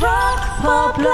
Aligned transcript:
Rock 0.00 0.40
Pop 0.62 0.98
Live. 0.98 1.08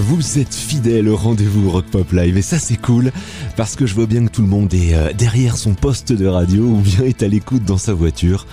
Vous 0.00 0.38
êtes 0.38 0.54
fidèle 0.54 1.08
au 1.08 1.16
rendez-vous 1.16 1.70
Rock 1.70 1.84
Pop 1.86 2.10
Live 2.12 2.36
et 2.36 2.42
ça 2.42 2.58
c'est 2.58 2.76
cool 2.76 3.12
parce 3.56 3.76
que 3.76 3.86
je 3.86 3.94
vois 3.94 4.06
bien 4.06 4.26
que 4.26 4.32
tout 4.32 4.42
le 4.42 4.48
monde 4.48 4.74
est 4.74 4.94
euh, 4.94 5.12
derrière 5.12 5.56
son 5.56 5.74
poste 5.74 6.12
de 6.12 6.26
radio 6.26 6.64
ou 6.64 6.78
bien 6.78 7.04
est 7.04 7.22
à 7.22 7.28
l'écoute 7.28 7.64
dans 7.64 7.78
sa 7.78 7.94
voiture. 7.94 8.46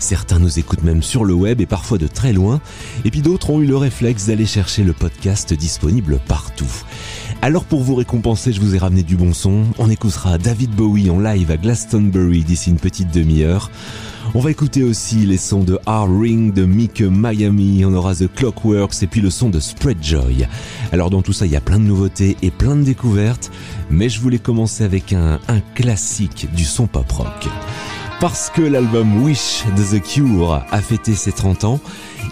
Certains 0.00 0.40
nous 0.40 0.58
écoutent 0.58 0.82
même 0.82 1.02
sur 1.02 1.24
le 1.24 1.34
web 1.34 1.60
et 1.60 1.66
parfois 1.66 1.98
de 1.98 2.08
très 2.08 2.32
loin 2.32 2.60
et 3.04 3.10
puis 3.10 3.22
d'autres 3.22 3.50
ont 3.50 3.60
eu 3.60 3.66
le 3.66 3.76
réflexe 3.76 4.26
d'aller 4.26 4.46
chercher 4.46 4.82
le 4.82 4.92
podcast 4.92 5.54
disponible 5.54 6.18
partout. 6.26 6.82
Alors 7.40 7.64
pour 7.64 7.82
vous 7.82 7.94
récompenser, 7.94 8.52
je 8.52 8.60
vous 8.60 8.74
ai 8.74 8.78
ramené 8.78 9.04
du 9.04 9.16
bon 9.16 9.32
son. 9.32 9.64
On 9.78 9.90
écoutera 9.90 10.38
David 10.38 10.70
Bowie 10.72 11.08
en 11.08 11.20
live 11.20 11.52
à 11.52 11.56
Glastonbury 11.56 12.42
d'ici 12.42 12.70
une 12.70 12.78
petite 12.78 13.12
demi-heure. 13.12 13.70
On 14.34 14.40
va 14.40 14.50
écouter 14.50 14.82
aussi 14.82 15.26
les 15.26 15.36
sons 15.36 15.62
de 15.62 15.78
R 15.86 16.06
Ring, 16.08 16.54
de 16.54 16.64
Mick 16.64 17.02
Miami, 17.02 17.84
on 17.84 17.92
aura 17.92 18.14
The 18.14 18.32
Clockworks 18.34 19.02
et 19.02 19.06
puis 19.06 19.20
le 19.20 19.28
son 19.28 19.50
de 19.50 19.60
Spread 19.60 20.02
Joy. 20.02 20.48
Alors 20.90 21.10
dans 21.10 21.20
tout 21.20 21.34
ça, 21.34 21.44
il 21.44 21.52
y 21.52 21.56
a 21.56 21.60
plein 21.60 21.78
de 21.78 21.84
nouveautés 21.84 22.38
et 22.40 22.50
plein 22.50 22.74
de 22.74 22.82
découvertes, 22.82 23.50
mais 23.90 24.08
je 24.08 24.20
voulais 24.20 24.38
commencer 24.38 24.84
avec 24.84 25.12
un, 25.12 25.38
un 25.48 25.60
classique 25.74 26.48
du 26.54 26.64
son 26.64 26.86
pop 26.86 27.12
rock. 27.12 27.46
Parce 28.20 28.48
que 28.48 28.62
l'album 28.62 29.22
Wish 29.22 29.64
de 29.76 29.98
The 29.98 30.02
Cure 30.02 30.64
a 30.70 30.80
fêté 30.80 31.14
ses 31.14 31.32
30 31.32 31.64
ans, 31.64 31.80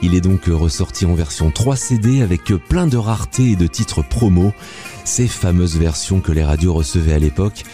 il 0.01 0.15
est 0.15 0.23
donc 0.23 0.45
ressorti 0.47 1.05
en 1.05 1.13
version 1.13 1.51
3 1.51 1.77
CD 1.77 2.23
avec 2.23 2.45
plein 2.45 2.87
de 2.87 2.97
raretés 2.97 3.51
et 3.51 3.57
de 3.57 3.67
titres 3.67 4.03
promo, 4.03 4.55
ces 5.05 5.29
fameuses 5.29 5.77
versions 5.77 6.21
que 6.21 6.33
les 6.33 6.45
radios 6.45 6.73
recevaient 6.73 7.13
à 7.13 7.19
l'époque 7.19 7.65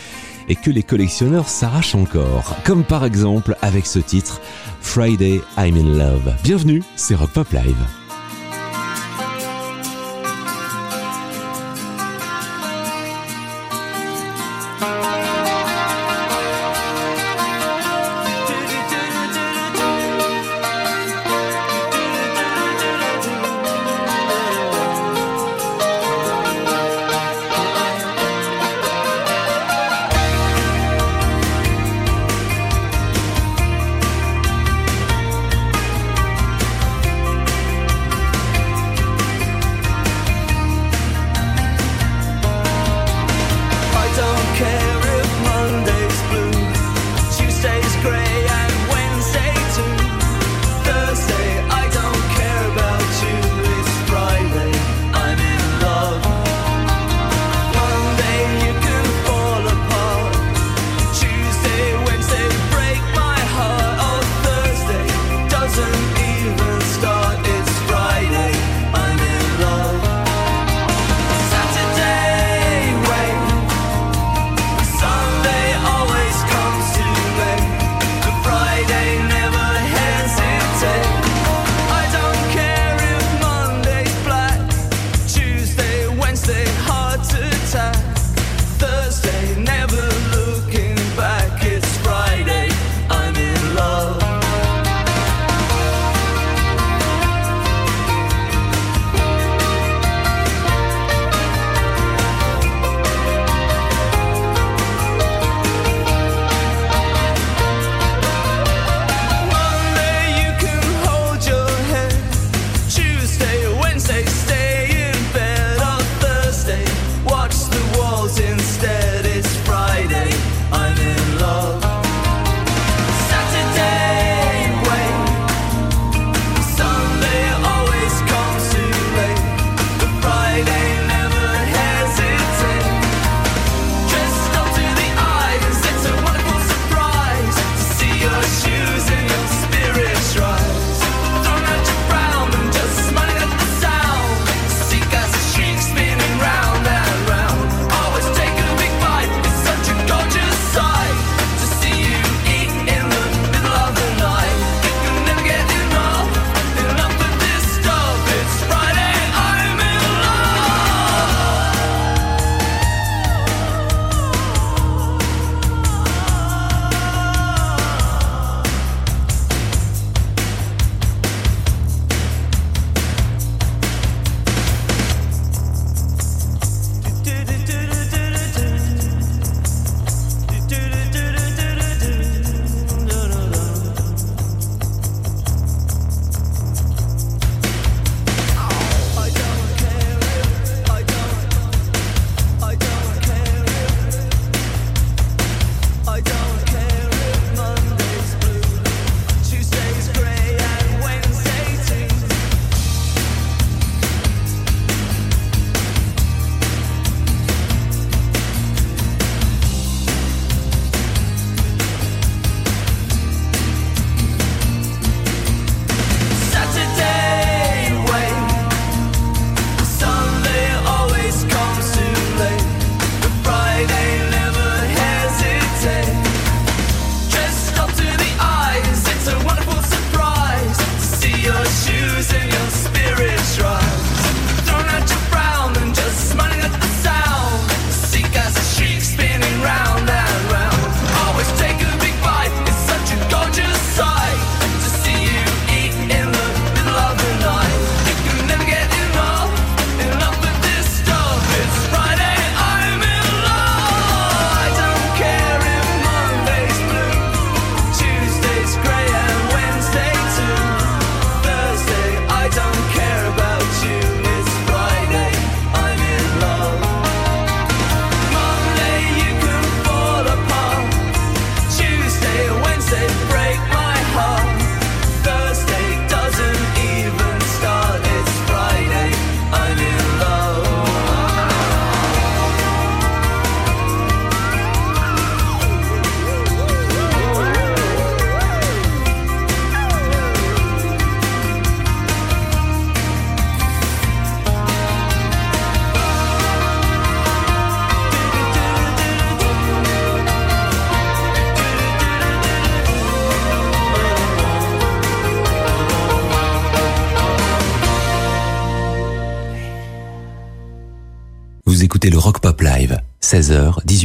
et 0.49 0.57
que 0.57 0.71
les 0.71 0.83
collectionneurs 0.83 1.49
s'arrachent 1.49 1.95
encore, 1.95 2.57
comme 2.65 2.85
par 2.85 3.05
exemple 3.05 3.57
avec 3.63 3.87
ce 3.87 3.99
titre 3.99 4.41
Friday 4.81 5.41
I'm 5.57 5.77
in 5.77 5.97
Love. 5.99 6.35
Bienvenue, 6.43 6.83
c'est 6.97 7.15
Rock 7.15 7.31
Pop 7.31 7.51
Live. 7.53 7.96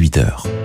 18h. 0.01 0.60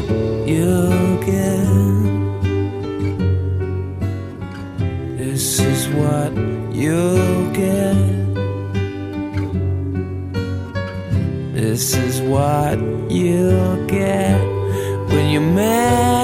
Is 0.00 0.08
what 0.08 0.46
you'll 0.46 1.16
get. 1.24 1.66
This 5.18 5.60
is 5.60 5.88
what 5.90 6.32
you'll 6.74 7.50
get. 7.52 7.96
This 11.54 11.94
is 11.94 12.20
what 12.22 12.78
you'll 13.10 13.86
get 13.86 14.40
when 15.08 15.30
you 15.30 15.40
mess 15.40 16.19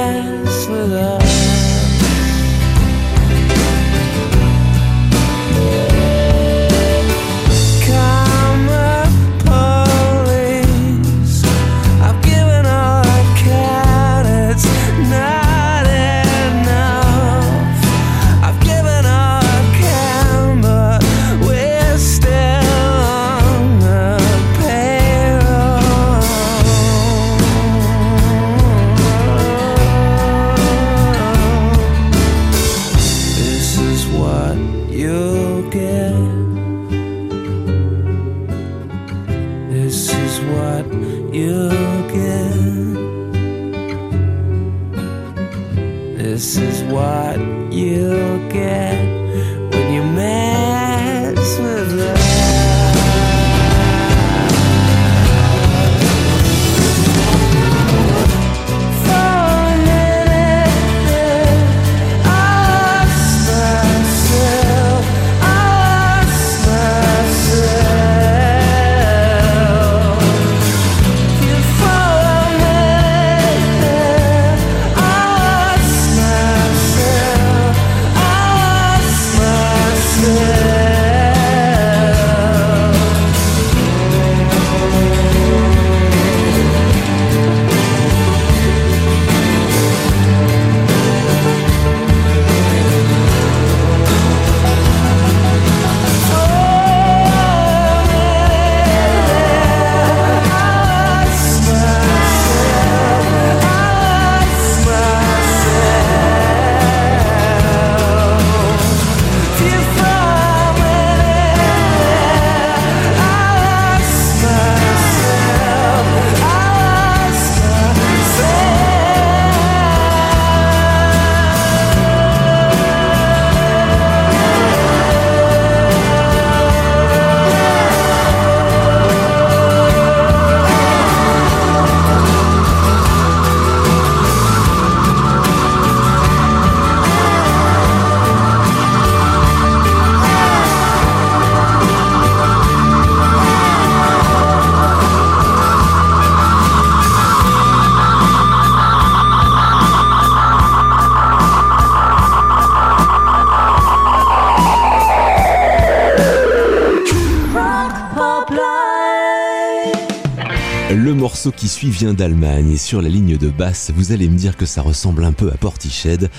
qui 161.67 161.73
suit 161.73 161.91
vient 161.91 162.15
d'Allemagne 162.15 162.71
et 162.71 162.77
sur 162.77 163.03
la 163.03 163.09
ligne 163.09 163.37
de 163.37 163.49
basse, 163.49 163.91
vous 163.93 164.13
allez 164.13 164.29
me 164.29 164.39
dire 164.39 164.57
que 164.57 164.67
ça 164.67 164.83
ressemble 164.83 165.25
un 165.25 165.33
peu 165.33 165.51
à 165.51 165.57
Portiched, 165.57 166.31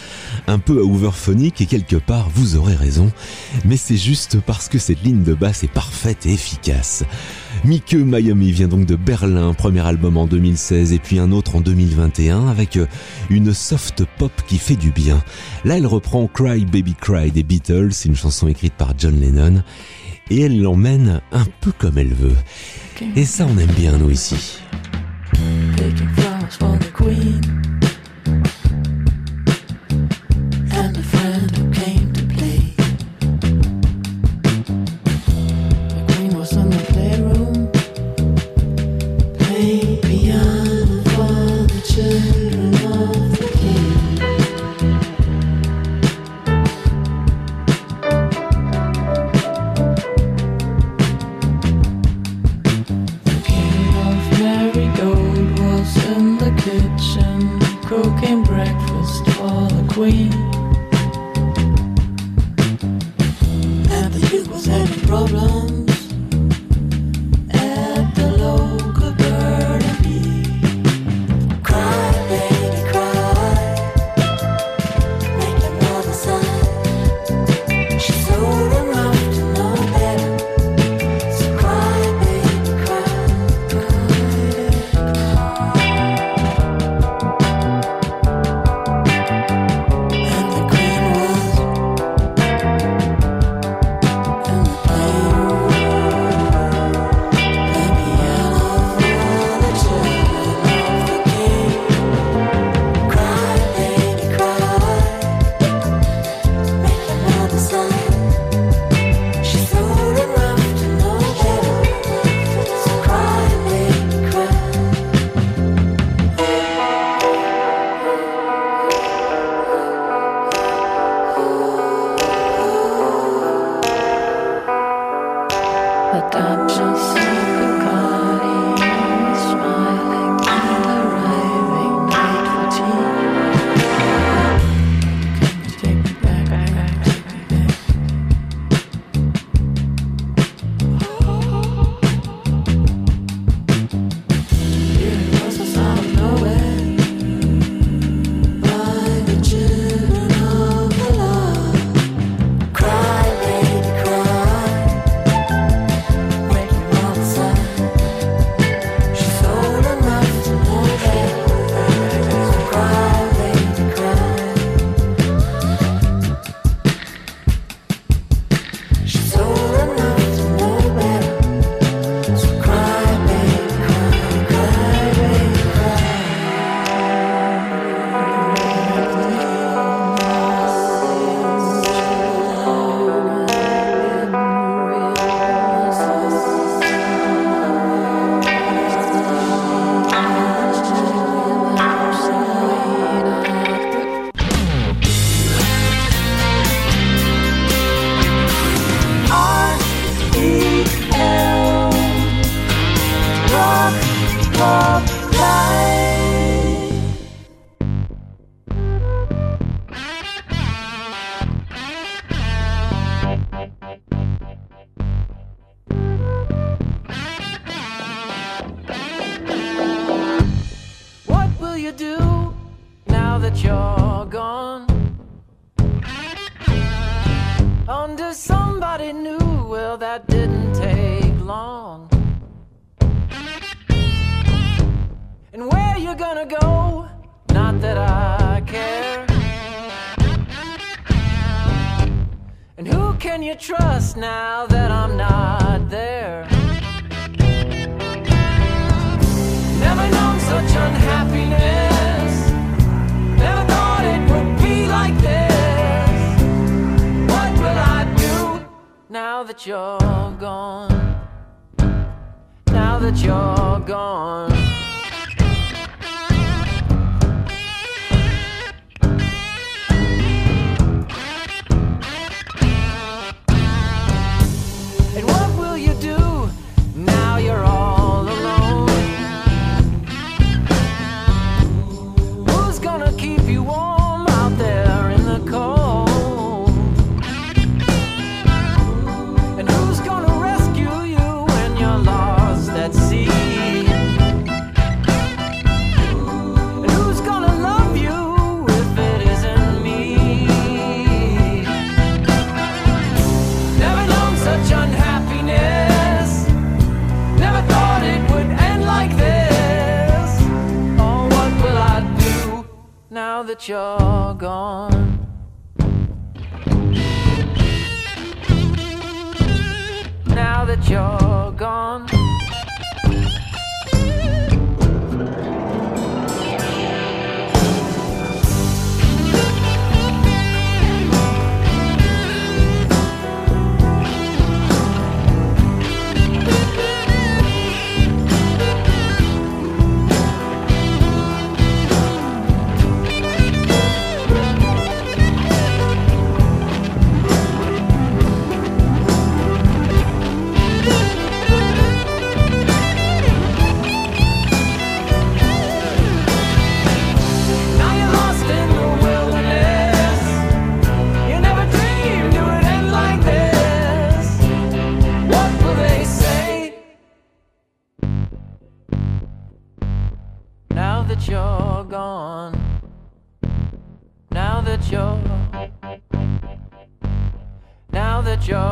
un 0.48 0.58
peu 0.58 0.80
à 0.80 0.84
Hooverphonic 0.84 1.60
et 1.60 1.66
quelque 1.66 1.98
part 1.98 2.30
vous 2.34 2.56
aurez 2.56 2.76
raison, 2.76 3.12
mais 3.66 3.76
c'est 3.76 3.98
juste 3.98 4.40
parce 4.40 4.70
que 4.70 4.80
cette 4.80 5.04
ligne 5.04 5.24
de 5.24 5.34
basse 5.34 5.66
est 5.66 5.72
parfaite 5.72 6.26
et 6.26 6.32
efficace. 6.32 7.04
Mike 7.66 7.94
Miami 7.94 8.54
vient 8.54 8.70
donc 8.70 8.86
de 8.86 8.96
Berlin, 8.96 9.54
premier 9.54 9.86
album 9.86 10.16
en 10.16 10.28
2016 10.28 10.94
et 10.94 11.00
puis 11.00 11.20
un 11.20 11.34
autre 11.34 11.58
en 11.58 11.60
2021 11.60 12.48
avec 12.48 12.80
une 13.30 13.54
soft 13.54 14.06
pop 14.18 14.32
qui 14.48 14.58
fait 14.58 14.78
du 14.78 14.92
bien. 14.92 15.22
Là 15.66 15.76
elle 15.76 15.88
reprend 15.88 16.26
Cry 16.28 16.64
Baby 16.64 16.96
Cry 16.96 17.32
des 17.32 17.44
Beatles, 17.44 17.92
une 18.06 18.16
chanson 18.16 18.48
écrite 18.48 18.76
par 18.76 18.94
John 18.98 19.20
Lennon 19.20 19.62
et 20.30 20.40
elle 20.40 20.62
l'emmène 20.62 21.20
un 21.34 21.46
peu 21.60 21.74
comme 21.78 21.98
elle 21.98 22.14
veut. 22.14 22.38
Et 23.18 23.26
ça 23.26 23.46
on 23.46 23.58
aime 23.58 23.74
bien 23.74 23.98
nous 23.98 24.10
ici. 24.10 24.62
Bye. 25.38 25.67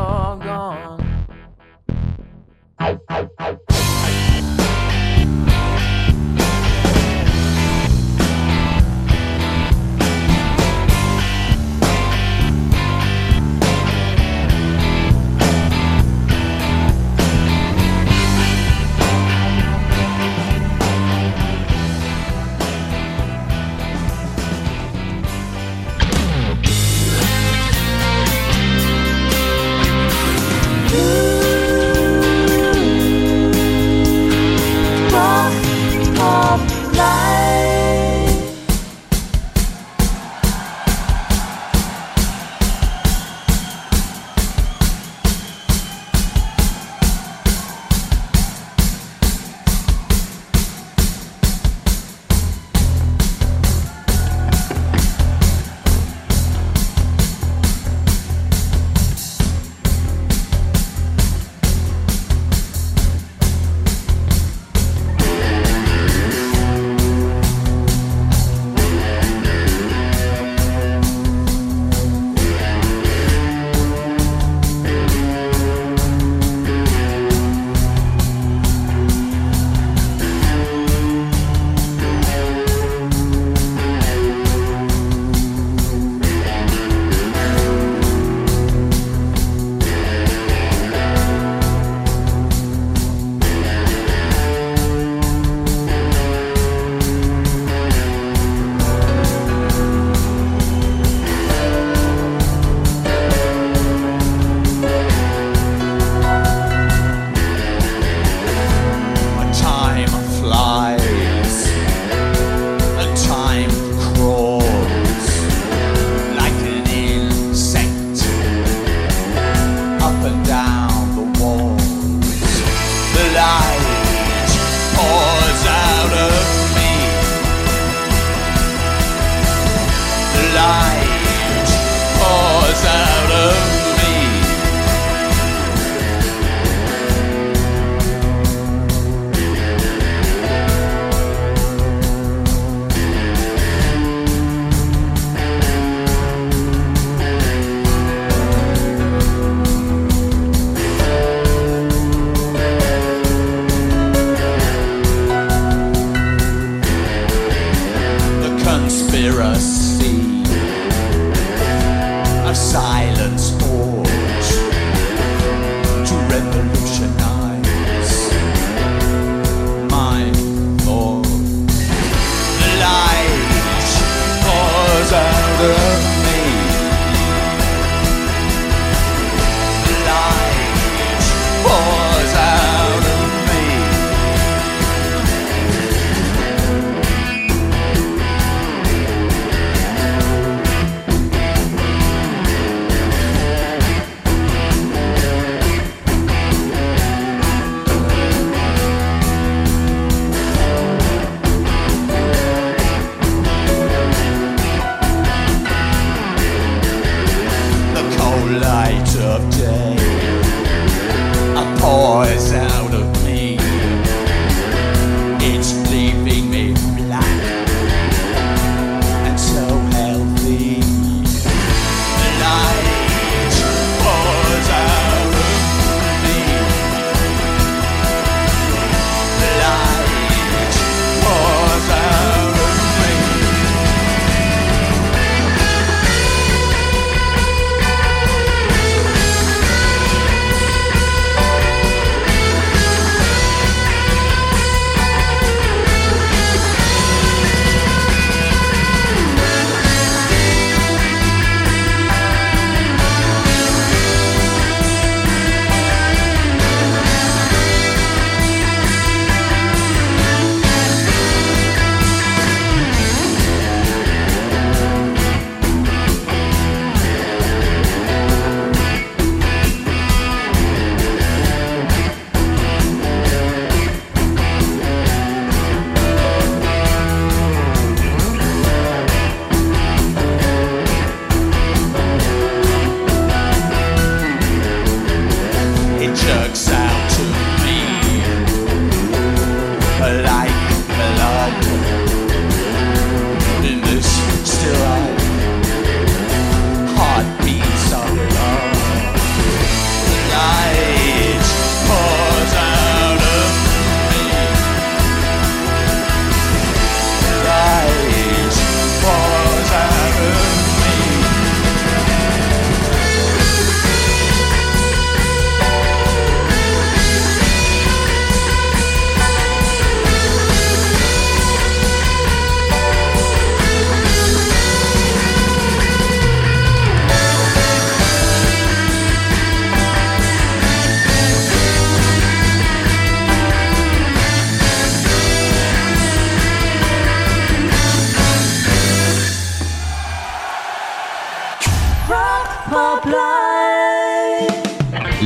long 0.05 0.44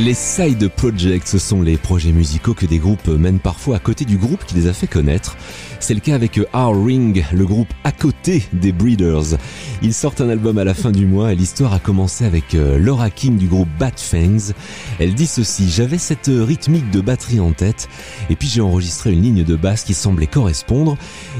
Les 0.04 0.14
side 0.14 0.68
projects, 0.68 1.28
ce 1.28 1.38
sont 1.38 1.60
les 1.60 1.76
projets 1.76 2.12
musicaux 2.12 2.54
que 2.54 2.64
des 2.64 2.78
groupes 2.78 3.06
mènent 3.08 3.38
parfois 3.38 3.76
à 3.76 3.78
côté 3.78 4.06
du 4.06 4.16
groupe 4.16 4.46
qui 4.46 4.54
les 4.54 4.66
a 4.66 4.72
fait 4.72 4.86
connaître. 4.86 5.36
C'est 5.80 5.94
le 5.94 6.00
cas 6.00 6.14
avec 6.14 6.38
R-Ring, 6.52 7.24
le 7.32 7.46
groupe 7.46 7.72
à 7.84 7.90
côté 7.90 8.42
des 8.52 8.70
Breeders. 8.70 9.38
Ils 9.82 9.94
sortent 9.94 10.20
un 10.20 10.28
album 10.28 10.58
à 10.58 10.64
la 10.64 10.74
fin 10.74 10.92
du 10.92 11.06
mois 11.06 11.32
et 11.32 11.34
l'histoire 11.34 11.72
a 11.72 11.78
commencé 11.78 12.26
avec 12.26 12.54
euh, 12.54 12.78
Laura 12.78 13.08
King 13.08 13.38
du 13.38 13.46
groupe 13.46 13.68
Bad 13.78 13.98
Fangs. 13.98 14.52
Elle 14.98 15.14
dit 15.14 15.26
ceci, 15.26 15.70
j'avais 15.70 15.96
cette 15.96 16.30
rythmique 16.30 16.90
de 16.90 17.00
batterie 17.00 17.40
en 17.40 17.52
tête 17.52 17.88
et 18.28 18.36
puis 18.36 18.46
j'ai 18.46 18.60
enregistré 18.60 19.10
une 19.10 19.22
ligne 19.22 19.42
de 19.42 19.56
basse 19.56 19.82
qui 19.82 19.94
semblait 19.94 20.26
correspondre 20.26 20.98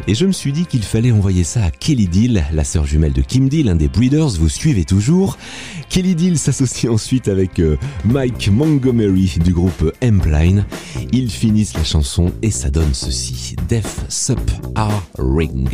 et 0.09 0.15
je 0.15 0.25
me 0.25 0.33
suis 0.33 0.53
dit 0.53 0.65
qu'il 0.65 0.83
fallait 0.83 1.13
envoyer 1.13 1.45
ça 1.45 1.63
à 1.65 1.71
Kelly 1.71 2.09
Deal, 2.09 2.43
la 2.51 2.65
sœur 2.65 2.87
jumelle 2.87 3.13
de 3.13 3.23
Kim 3.23 3.49
Deal, 3.51 3.69
un 3.69 3.77
des 3.77 3.89
Breeders, 3.89 4.31
vous 4.31 4.49
suivez 4.49 4.87
toujours. 4.87 5.37
Kelly 5.91 6.15
Deal 6.15 6.39
s'associe 6.39 6.91
ensuite 6.91 7.29
avec 7.29 7.59
euh, 7.59 7.77
Mike 8.07 8.49
Montgomery 8.51 9.35
du 9.45 9.53
groupe 9.53 9.93
M-Line. 10.01 10.65
Ils 11.13 11.31
finissent 11.31 11.75
la 11.75 11.85
chanson 11.85 12.33
et 12.43 12.51
ça 12.51 12.71
donne 12.71 12.95
ceci, 12.95 13.57
Def 13.69 14.01
gossip 14.35 14.79
are 14.79 15.03
ring. 15.19 15.69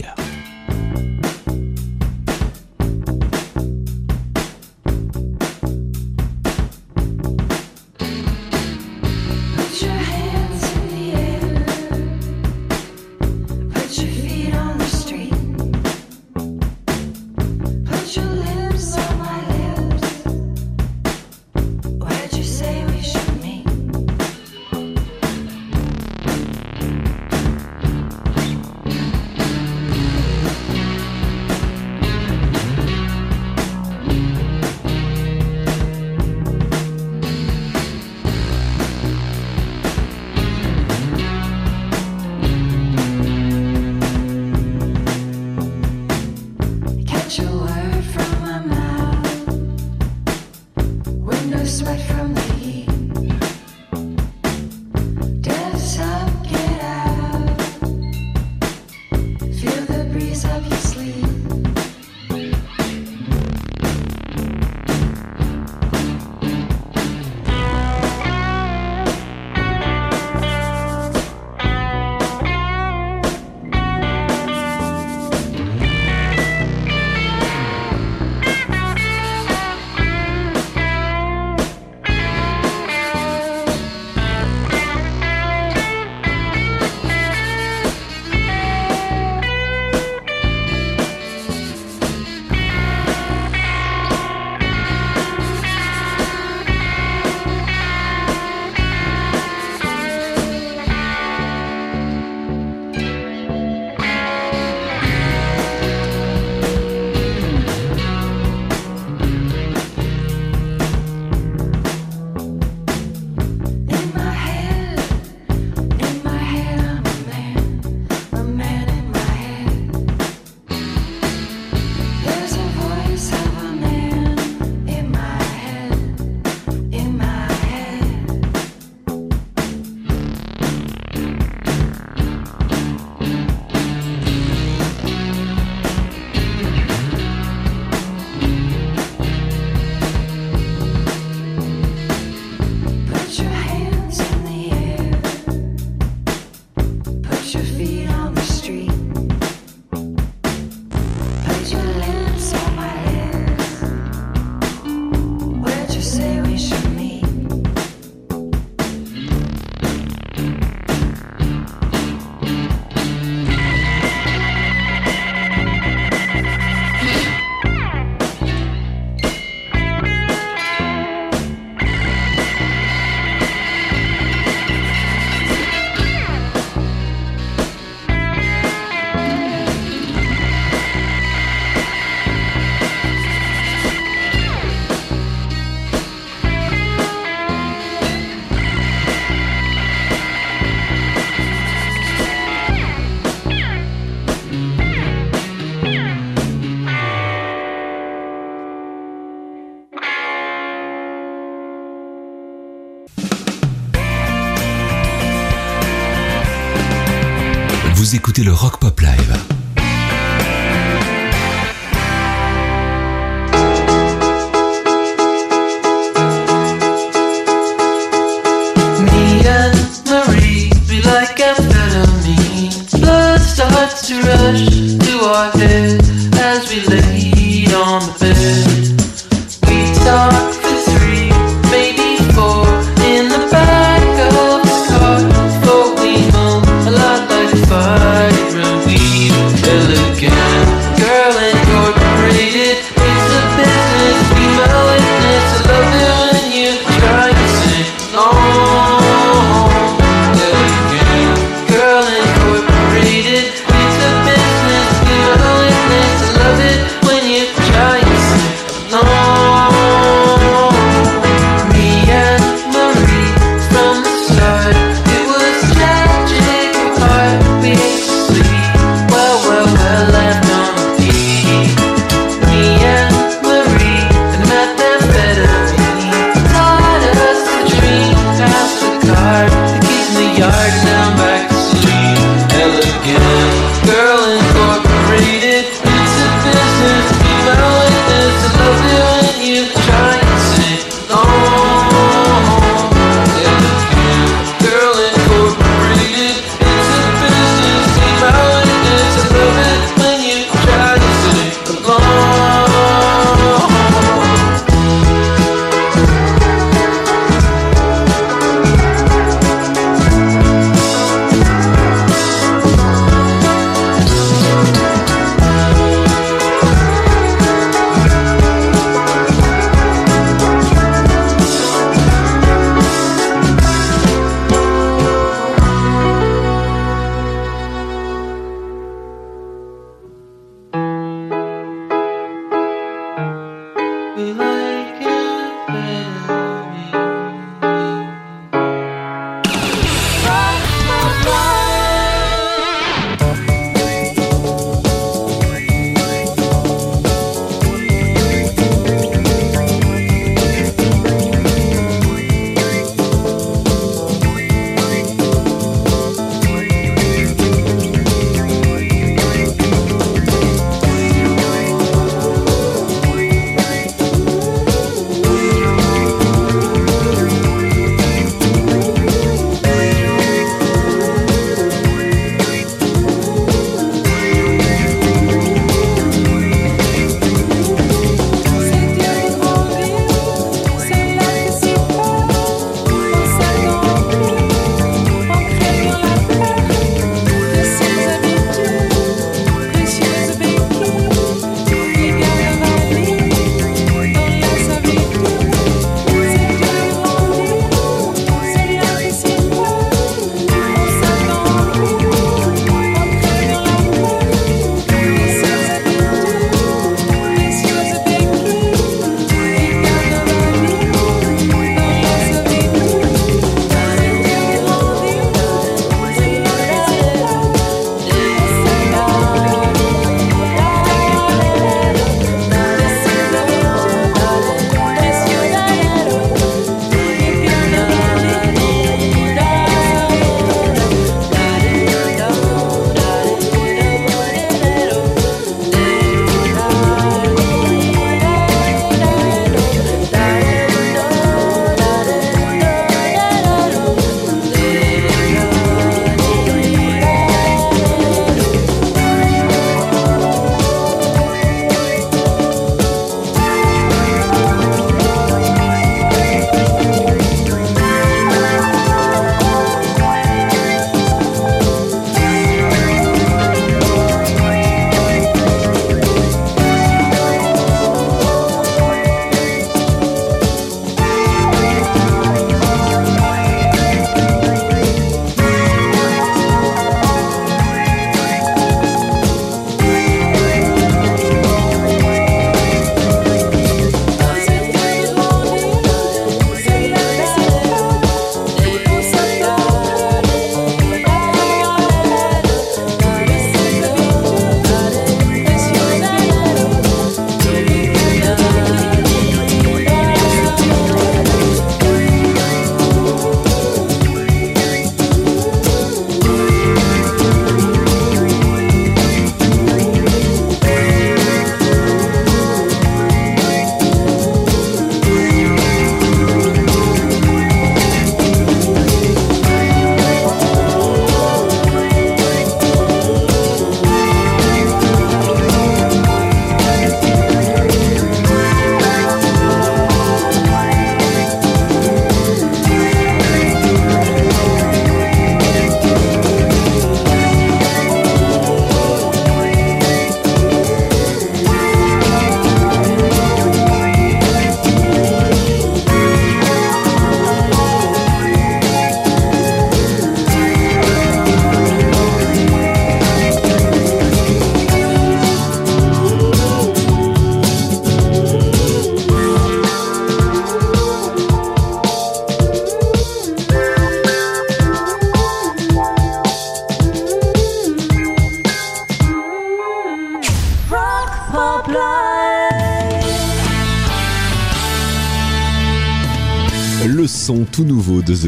Le 208.47 208.53
Rock 208.53 208.79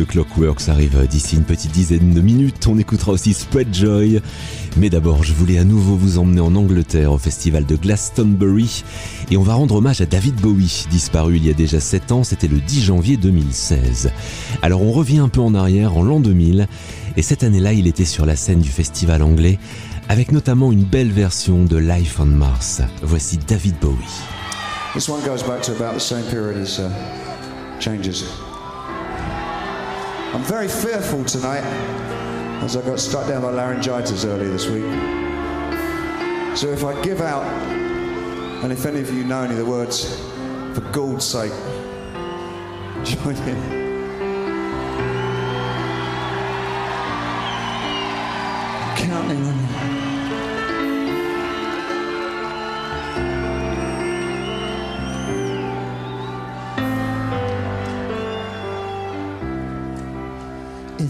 Clockworks 0.08 0.68
arrive 0.68 1.06
d'ici 1.06 1.36
une 1.36 1.44
petite 1.44 1.70
dizaine 1.70 2.12
de 2.12 2.20
minutes. 2.20 2.66
On 2.66 2.78
écoutera 2.78 3.12
aussi 3.12 3.34
Spread 3.34 3.72
Joy. 3.72 4.20
Mais 4.76 4.90
d'abord, 4.90 5.22
je 5.22 5.32
voulais 5.32 5.58
à 5.58 5.64
nouveau 5.64 5.96
vous 5.96 6.18
emmener 6.18 6.40
en 6.40 6.54
Angleterre 6.56 7.12
au 7.12 7.18
festival 7.18 7.66
de 7.66 7.76
Glastonbury. 7.76 8.82
Et 9.30 9.36
on 9.36 9.42
va 9.42 9.54
rendre 9.54 9.76
hommage 9.76 10.00
à 10.00 10.06
David 10.06 10.34
Bowie, 10.36 10.86
disparu 10.90 11.36
il 11.36 11.46
y 11.46 11.50
a 11.50 11.52
déjà 11.52 11.78
7 11.78 12.12
ans. 12.12 12.24
C'était 12.24 12.48
le 12.48 12.58
10 12.58 12.84
janvier 12.84 13.16
2016. 13.16 14.10
Alors 14.62 14.82
on 14.82 14.92
revient 14.92 15.18
un 15.18 15.28
peu 15.28 15.40
en 15.40 15.54
arrière, 15.54 15.96
en 15.96 16.02
l'an 16.02 16.20
2000. 16.20 16.66
Et 17.16 17.22
cette 17.22 17.44
année-là, 17.44 17.72
il 17.74 17.86
était 17.86 18.04
sur 18.04 18.26
la 18.26 18.36
scène 18.36 18.60
du 18.60 18.70
festival 18.70 19.22
anglais. 19.22 19.58
Avec 20.08 20.32
notamment 20.32 20.72
une 20.72 20.84
belle 20.84 21.12
version 21.12 21.64
de 21.64 21.76
Life 21.76 22.18
on 22.18 22.26
Mars. 22.26 22.80
Voici 23.02 23.38
David 23.46 23.76
Bowie. 23.80 23.96
This 24.94 25.08
one 25.08 25.20
goes 25.20 25.42
back 25.46 25.60
to 25.62 25.72
about 25.72 25.94
the 25.94 26.00
same 26.00 26.24
period 26.30 26.56
as 26.56 26.80
uh, 26.80 26.88
Changes. 27.80 28.47
I'm 30.38 30.44
very 30.44 30.68
fearful 30.68 31.24
tonight 31.24 31.64
as 32.62 32.76
I 32.76 32.82
got 32.82 33.00
struck 33.00 33.26
down 33.26 33.42
by 33.42 33.50
laryngitis 33.50 34.24
earlier 34.24 34.48
this 34.48 34.68
week. 34.68 34.84
So 36.56 36.68
if 36.68 36.84
I 36.84 37.02
give 37.02 37.20
out, 37.20 37.42
and 38.62 38.70
if 38.70 38.86
any 38.86 39.00
of 39.00 39.12
you 39.12 39.24
know 39.24 39.42
any 39.42 39.54
of 39.54 39.58
the 39.58 39.66
words, 39.66 40.16
for 40.76 40.82
God's 40.92 41.24
sake, 41.24 41.50
join 43.04 43.34
in. 43.48 43.87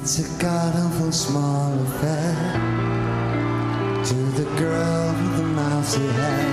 It's 0.08 0.20
a 0.20 0.42
god 0.42 0.74
awful 0.74 1.12
small 1.12 1.74
affair 1.82 2.32
to 4.06 4.14
the 4.40 4.48
girl 4.58 5.12
with 5.12 5.36
the 5.36 5.42
mousy 5.42 6.06
hair. 6.06 6.46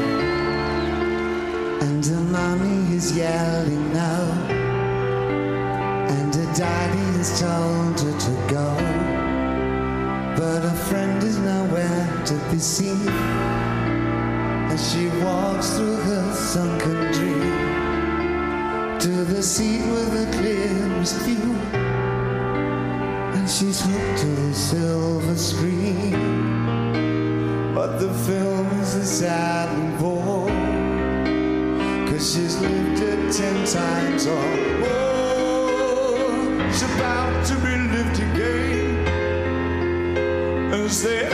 And 1.79 2.05
her 2.05 2.19
mommy 2.19 2.93
is 2.93 3.15
yelling 3.15 3.93
no. 3.93 4.13
And 6.15 6.35
her 6.35 6.53
daddy 6.53 7.07
has 7.17 7.39
told 7.39 7.97
her 8.01 8.19
to 8.27 8.33
go. 8.53 8.69
But 10.35 10.59
her 10.67 10.79
friend 10.89 11.23
is 11.23 11.37
nowhere 11.37 12.23
to 12.25 12.33
be 12.51 12.59
seen 12.59 13.07
as 14.67 14.81
she 14.91 15.07
walks 15.23 15.77
through 15.77 15.95
her 15.95 16.33
sunken 16.33 17.09
dream 17.13 18.99
to 18.99 19.23
the 19.33 19.41
seat 19.41 19.85
with 19.93 20.11
the 20.11 20.37
clearest 20.37 21.15
view. 21.21 21.84
And 23.45 23.53
she's 23.53 23.79
hooked 23.79 24.17
to 24.21 24.25
the 24.25 24.53
silver 24.55 25.37
screen. 25.37 26.13
But 27.75 27.99
the 27.99 28.11
film 28.11 28.67
is 28.79 28.95
a 28.95 29.05
sad 29.05 29.69
and 29.69 29.99
bore. 29.99 30.49
Cause 32.09 32.33
she's 32.33 32.59
lived 32.59 33.03
it 33.03 33.31
ten 33.31 33.63
times 33.67 34.25
oh, 34.27 34.33
or 34.33 34.55
more. 34.81 36.65
It's 36.69 36.81
about 36.81 37.45
to 37.45 37.53
be 37.57 37.77
lived 37.95 38.17
again. 38.17 39.05
As 40.73 41.03
they 41.03 41.24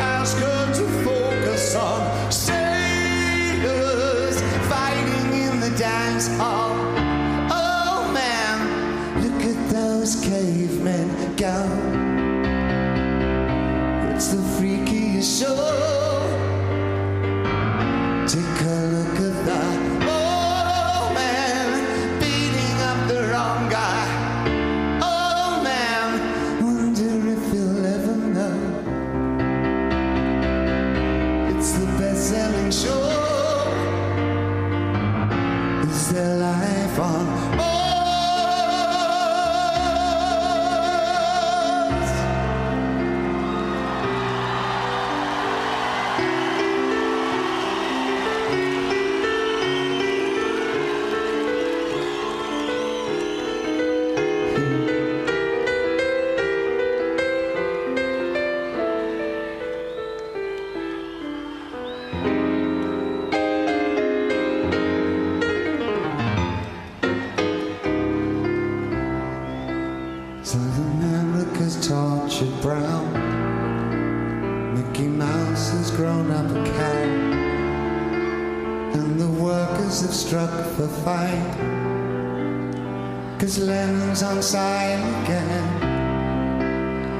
Cause 83.52 83.68
Lennon's 83.68 84.24
on 84.24 84.42
side 84.42 85.04
again. 85.26 85.68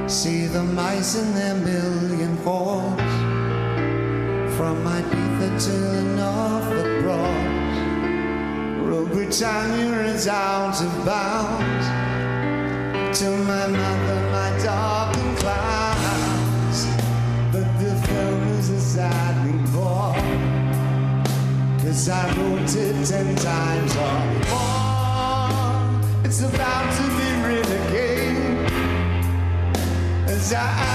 See 0.08 0.46
the 0.46 0.62
mice 0.62 1.14
in 1.14 1.34
their 1.34 1.54
million 1.56 2.38
hordes. 2.38 3.02
From 4.56 4.82
my 4.82 5.02
Ibiza 5.02 5.58
to 5.66 5.72
the 5.72 6.02
Norfolk 6.16 7.02
Broads. 7.02 7.78
Rule 8.80 9.08
Britannia 9.08 10.04
is 10.14 10.26
out 10.26 10.80
of 10.80 11.04
bounds 11.04 11.86
to 13.18 13.28
my 13.44 13.66
mother, 13.66 14.20
my 14.32 14.50
darling 14.64 15.36
clouds. 15.36 16.86
But 17.52 17.68
the 17.78 17.94
film 18.06 18.42
is 18.56 18.70
a 18.70 18.80
saddening 18.80 19.66
bore. 19.70 20.16
Cause 21.82 22.08
I 22.08 22.24
wrote 22.36 22.74
it 22.74 23.06
ten 23.06 23.36
times 23.36 23.91
about 26.44 26.92
to 26.96 27.02
be 27.16 27.28
again. 27.86 28.66
As 30.28 30.52
I 30.52 30.91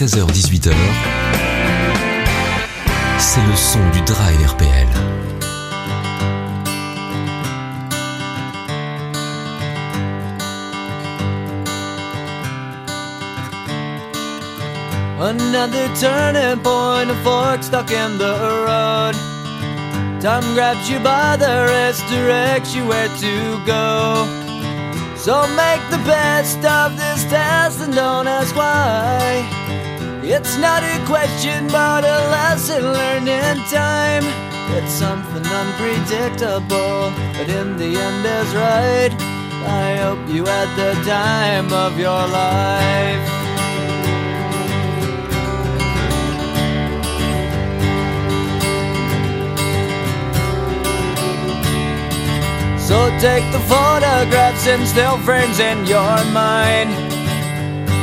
16h-18h. 0.00 0.72
C'est 3.18 3.46
le 3.46 3.54
son 3.54 3.80
du 3.92 4.00
Drive 4.00 4.46
RPL. 4.46 4.88
Another 15.20 15.86
turning 16.00 16.62
point, 16.62 17.10
a 17.10 17.14
fork 17.22 17.62
stuck 17.62 17.90
in 17.90 18.16
the 18.16 18.38
road. 18.64 19.14
Time 20.22 20.54
grabs 20.54 20.88
you 20.88 20.98
by 21.00 21.36
the 21.36 21.66
wrist, 21.68 22.02
directs 22.08 22.74
you 22.74 22.86
where 22.86 23.08
to 23.18 23.60
go. 23.66 24.24
So 25.16 25.46
make 25.48 25.82
the 25.90 26.02
best 26.06 26.64
of 26.64 26.96
this 26.96 27.24
test 27.24 27.82
and 27.82 27.94
don't 27.94 28.26
ask 28.26 28.56
why. 28.56 29.59
It's 30.32 30.56
not 30.58 30.84
a 30.84 31.04
question, 31.06 31.66
but 31.66 32.04
a 32.04 32.18
lesson 32.30 32.84
learned 32.84 33.28
in 33.28 33.56
time. 33.64 34.22
It's 34.76 34.92
something 34.92 35.44
unpredictable, 35.44 37.10
but 37.34 37.48
in 37.48 37.76
the 37.76 37.98
end 37.98 38.24
is 38.24 38.54
right. 38.54 39.10
I 39.66 39.96
hope 39.96 40.20
you 40.28 40.44
had 40.44 40.70
the 40.76 40.94
time 41.02 41.72
of 41.72 41.98
your 41.98 42.22
life. 42.28 43.26
So 52.78 53.10
take 53.18 53.50
the 53.50 53.58
photographs 53.66 54.68
and 54.68 54.86
still 54.86 55.18
frames 55.18 55.58
in 55.58 55.86
your 55.86 56.24
mind. 56.30 56.99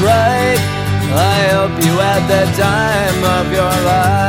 Right. 0.00 0.58
I 1.10 1.48
hope 1.54 1.74
you 1.84 1.94
had 1.98 2.22
the 2.28 2.44
time 2.56 3.20
of 3.38 3.52
your 3.52 3.74
life. 3.94 4.28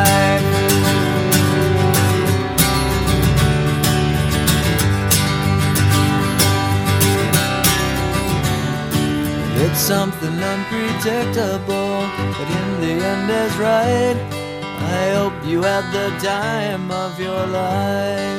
It's 9.61 9.79
something 9.79 10.41
unpredictable, 10.41 12.07
but 12.37 12.47
in 12.59 12.81
the 12.81 12.93
end 13.05 13.29
is 13.29 13.57
right. 13.57 14.17
I 14.81 15.11
hope 15.15 15.45
you 15.45 15.61
had 15.63 15.91
the 15.91 16.09
time 16.25 16.89
of 16.89 17.19
your 17.19 17.45
life. 17.45 18.38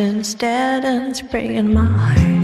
Instead, 0.00 0.84
and 0.84 1.16
spring 1.16 1.54
in 1.54 1.72
my 1.72 1.84
heart. 1.84 2.43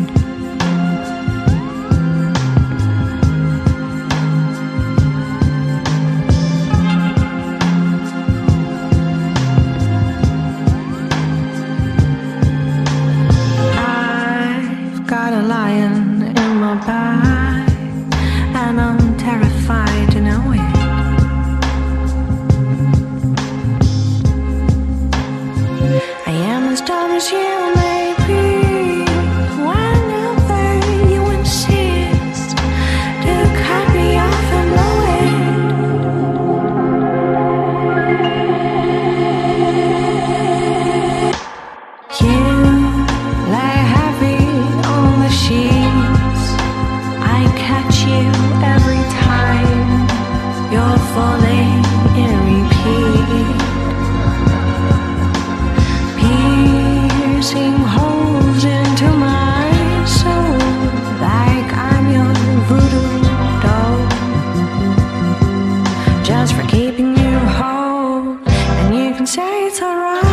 just 66.31 66.55
for 66.55 66.62
keeping 66.68 67.09
you 67.16 67.39
whole. 67.59 68.39
And 68.47 68.95
you 68.95 69.12
can 69.16 69.26
say 69.26 69.66
it's 69.66 69.83
alright. 69.83 70.30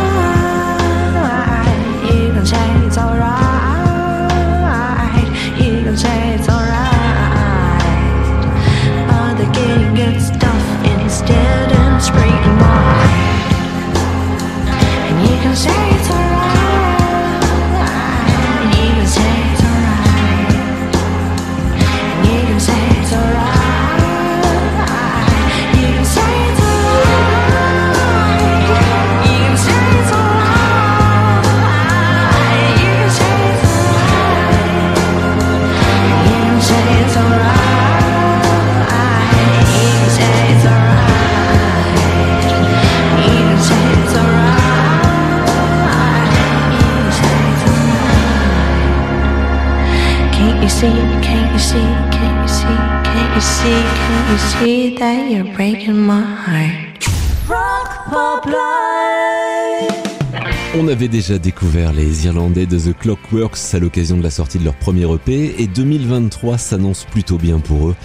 On 60.78 60.86
avait 60.86 61.08
déjà 61.08 61.38
découvert 61.38 61.92
les 61.92 62.26
Irlandais 62.26 62.66
de 62.66 62.78
The 62.78 62.96
Clockworks 62.96 63.58
à 63.74 63.80
l'occasion 63.80 64.18
de 64.18 64.22
la 64.22 64.30
sortie 64.30 64.60
de 64.60 64.64
leur 64.64 64.76
premier 64.76 65.12
EP 65.12 65.60
et 65.60 65.66
2023 65.66 66.58
s'annonce 66.58 67.04
plutôt 67.06 67.38
bien 67.38 67.58
pour 67.58 67.88
eux 67.88 67.96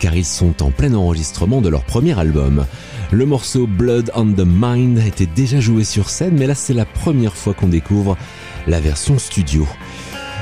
car 0.00 0.16
ils 0.16 0.24
sont 0.24 0.64
en 0.64 0.72
plein 0.72 0.94
enregistrement 0.94 1.60
de 1.60 1.68
leur 1.68 1.84
premier 1.84 2.18
album. 2.18 2.66
Le 3.12 3.24
morceau 3.24 3.68
Blood 3.68 4.10
on 4.16 4.32
the 4.32 4.44
Mind 4.44 4.98
était 4.98 5.26
déjà 5.26 5.60
joué 5.60 5.84
sur 5.84 6.10
scène 6.10 6.34
mais 6.36 6.48
là 6.48 6.56
c'est 6.56 6.74
la 6.74 6.86
première 6.86 7.36
fois 7.36 7.54
qu'on 7.54 7.68
découvre 7.68 8.16
la 8.66 8.80
version 8.80 9.16
studio. 9.16 9.64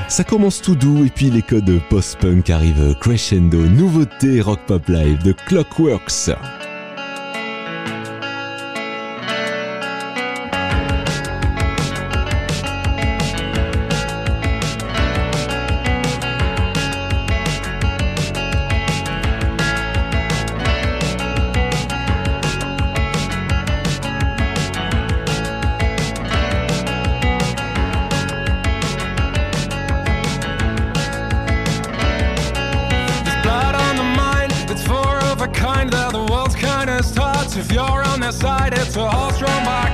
Ça 0.07 0.23
commence 0.23 0.61
tout 0.61 0.75
doux 0.75 1.03
et 1.03 1.09
puis 1.09 1.31
les 1.31 1.41
codes 1.41 1.81
post-punk 1.89 2.49
arrivent 2.49 2.95
crescendo. 3.01 3.57
Nouveauté 3.57 4.39
rock 4.39 4.59
pop 4.67 4.87
live 4.87 5.23
de 5.23 5.31
Clockworks. 5.31 6.29
if 37.57 37.71
you're 37.71 38.03
on 38.03 38.19
their 38.19 38.31
side, 38.31 38.73
it's 38.73 38.95
a 38.95 39.09
horse 39.09 39.39
drawn 39.39 39.65
by 39.65 39.84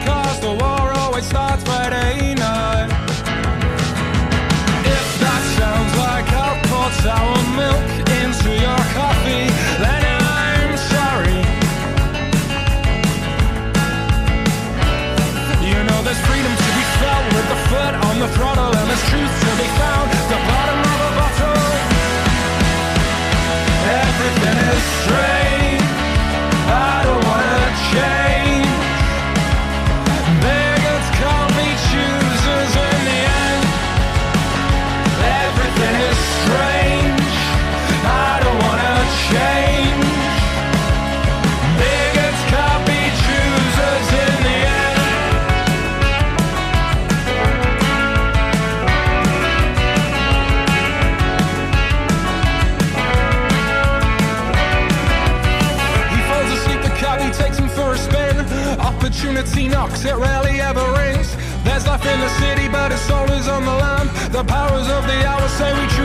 say 65.58 65.74
we 65.74 65.88
try. 65.88 66.01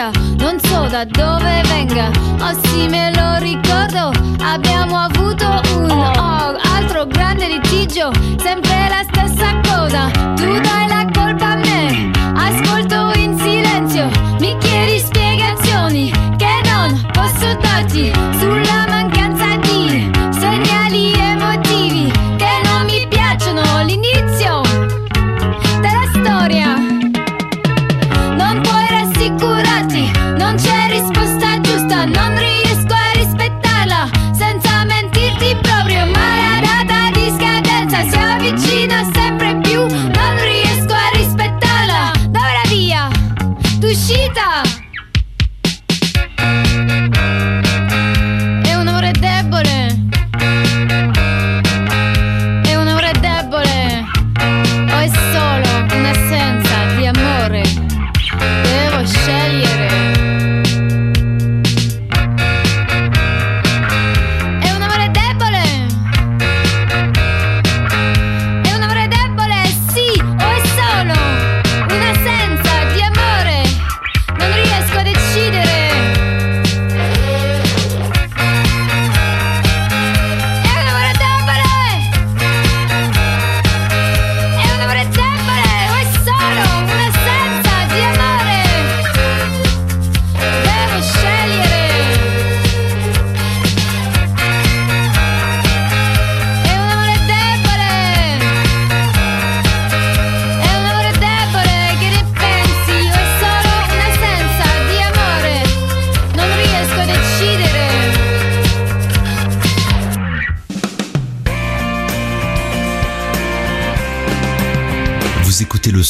sia, 0.00 0.10
non 0.38 0.58
so 0.60 0.86
da 0.88 1.04
dove 1.04 1.62
venga. 1.68 2.10
Oh 2.40 2.58
sì, 2.64 2.88
me 2.88 3.12
lo 3.14 3.36
ricordo, 3.38 4.10
abbiamo 4.42 4.96
avuto 4.96 5.46
un 5.76 5.90
oh, 5.90 6.12
oh 6.16 6.56
altro 6.74 7.06
grande 7.06 7.46
litigio, 7.48 8.10
sempre 8.38 8.88
la 8.88 9.02
stessa 9.10 9.60
cosa. 9.62 10.10
Tu 10.36 10.58
dai 10.60 10.88
la 10.88 11.06
colpa 11.12 11.50
a 11.50 11.56
me, 11.56 12.10
ascolto 12.34 13.12
in 13.18 13.38
silenzio, 13.38 14.08
mi 14.40 14.56
chiedi 14.58 14.98
spiegazioni 15.00 16.10
che 16.38 16.60
non 16.64 17.06
posso 17.12 17.54
darti 17.60 18.10
sulla 18.38 18.86
mancanza 18.88 19.19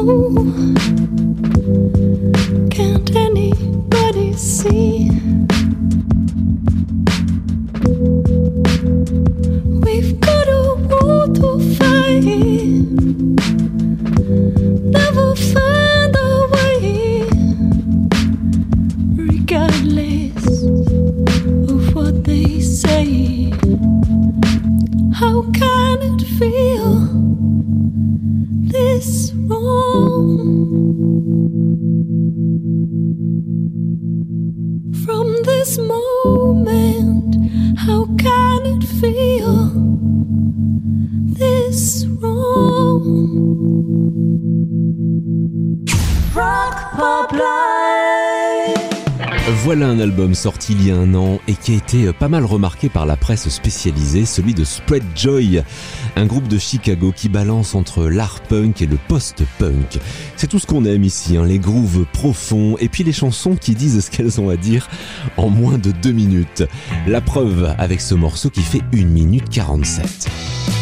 Ooh. 0.00 1.67
Été 51.88 52.12
pas 52.12 52.28
mal 52.28 52.44
remarqué 52.44 52.90
par 52.90 53.06
la 53.06 53.16
presse 53.16 53.48
spécialisée, 53.48 54.26
celui 54.26 54.52
de 54.52 54.62
Spread 54.62 55.02
Joy, 55.14 55.62
un 56.16 56.26
groupe 56.26 56.46
de 56.46 56.58
Chicago 56.58 57.14
qui 57.16 57.30
balance 57.30 57.74
entre 57.74 58.04
l'art 58.04 58.40
punk 58.42 58.82
et 58.82 58.86
le 58.86 58.98
post-punk. 59.08 59.98
C'est 60.36 60.48
tout 60.48 60.58
ce 60.58 60.66
qu'on 60.66 60.84
aime 60.84 61.04
ici, 61.04 61.38
hein, 61.38 61.46
les 61.46 61.58
grooves 61.58 62.04
profonds 62.12 62.76
et 62.78 62.90
puis 62.90 63.04
les 63.04 63.12
chansons 63.12 63.56
qui 63.56 63.74
disent 63.74 64.04
ce 64.04 64.10
qu'elles 64.10 64.38
ont 64.38 64.50
à 64.50 64.56
dire 64.56 64.86
en 65.38 65.48
moins 65.48 65.78
de 65.78 65.90
deux 65.90 66.12
minutes. 66.12 66.62
La 67.06 67.22
preuve 67.22 67.74
avec 67.78 68.02
ce 68.02 68.14
morceau 68.14 68.50
qui 68.50 68.62
fait 68.62 68.82
1 68.92 69.06
minute 69.06 69.48
47. 69.48 70.77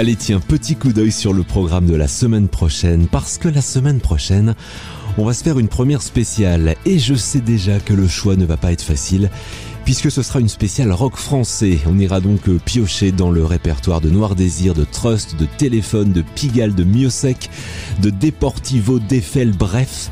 Allez 0.00 0.16
tiens, 0.16 0.40
petit 0.40 0.76
coup 0.76 0.94
d'œil 0.94 1.12
sur 1.12 1.34
le 1.34 1.42
programme 1.42 1.84
de 1.84 1.94
la 1.94 2.08
semaine 2.08 2.48
prochaine, 2.48 3.06
parce 3.06 3.36
que 3.36 3.48
la 3.48 3.60
semaine 3.60 4.00
prochaine, 4.00 4.54
on 5.18 5.26
va 5.26 5.34
se 5.34 5.44
faire 5.44 5.58
une 5.58 5.68
première 5.68 6.00
spéciale, 6.00 6.74
et 6.86 6.98
je 6.98 7.14
sais 7.14 7.42
déjà 7.42 7.78
que 7.80 7.92
le 7.92 8.08
choix 8.08 8.34
ne 8.34 8.46
va 8.46 8.56
pas 8.56 8.72
être 8.72 8.80
facile, 8.80 9.28
puisque 9.84 10.10
ce 10.10 10.22
sera 10.22 10.40
une 10.40 10.48
spéciale 10.48 10.90
rock 10.90 11.16
français. 11.16 11.80
On 11.86 11.98
ira 11.98 12.22
donc 12.22 12.48
euh, 12.48 12.58
piocher 12.64 13.12
dans 13.12 13.30
le 13.30 13.44
répertoire 13.44 14.00
de 14.00 14.08
Noir 14.08 14.36
Désir, 14.36 14.72
de 14.72 14.84
Trust, 14.84 15.36
de 15.38 15.44
Téléphone, 15.44 16.12
de 16.12 16.22
Pigalle, 16.22 16.74
de 16.74 16.84
Miosec, 16.84 17.50
de 18.00 18.08
Deportivo, 18.08 19.00
d'Eiffel, 19.00 19.52
bref... 19.52 20.10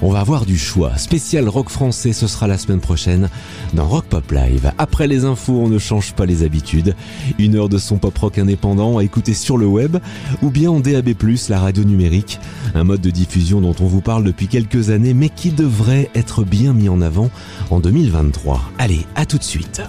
On 0.00 0.10
va 0.10 0.20
avoir 0.20 0.46
du 0.46 0.56
choix. 0.56 0.96
Spécial 0.96 1.48
rock 1.48 1.70
français, 1.70 2.12
ce 2.12 2.28
sera 2.28 2.46
la 2.46 2.56
semaine 2.56 2.80
prochaine 2.80 3.28
dans 3.74 3.86
Rock 3.86 4.04
Pop 4.04 4.30
Live. 4.30 4.72
Après 4.78 5.08
les 5.08 5.24
infos, 5.24 5.60
on 5.60 5.68
ne 5.68 5.78
change 5.78 6.12
pas 6.12 6.24
les 6.24 6.44
habitudes. 6.44 6.94
Une 7.38 7.56
heure 7.56 7.68
de 7.68 7.78
son 7.78 7.98
pop 7.98 8.16
rock 8.16 8.38
indépendant 8.38 8.98
à 8.98 9.04
écouter 9.04 9.34
sur 9.34 9.58
le 9.58 9.66
web 9.66 9.96
ou 10.42 10.50
bien 10.50 10.70
en 10.70 10.78
DAB+, 10.78 11.14
la 11.48 11.58
radio 11.58 11.82
numérique. 11.82 12.38
Un 12.74 12.84
mode 12.84 13.00
de 13.00 13.10
diffusion 13.10 13.60
dont 13.60 13.74
on 13.80 13.86
vous 13.86 14.00
parle 14.00 14.22
depuis 14.22 14.46
quelques 14.46 14.90
années 14.90 15.14
mais 15.14 15.30
qui 15.30 15.50
devrait 15.50 16.10
être 16.14 16.44
bien 16.44 16.72
mis 16.72 16.88
en 16.88 17.00
avant 17.00 17.30
en 17.70 17.80
2023. 17.80 18.62
Allez, 18.78 19.04
à 19.16 19.26
tout 19.26 19.38
de 19.38 19.44
suite. 19.44 19.82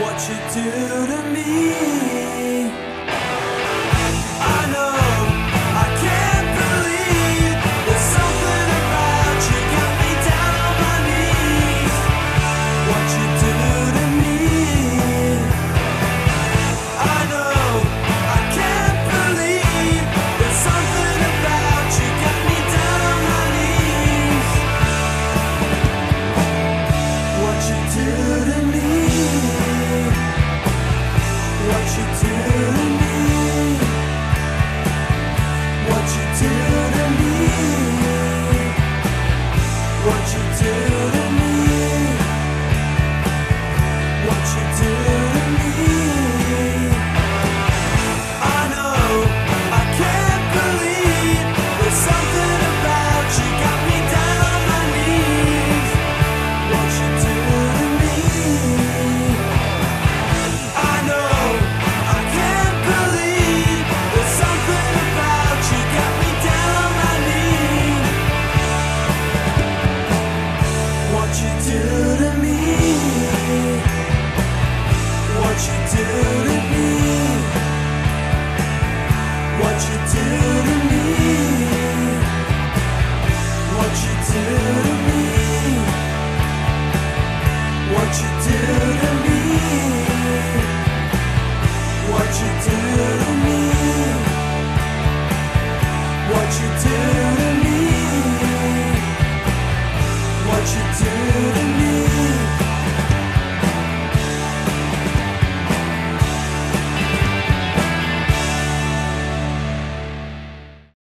What 0.00 0.28
you 0.28 0.36
do 0.54 1.06
to 1.06 1.22
me 1.32 2.85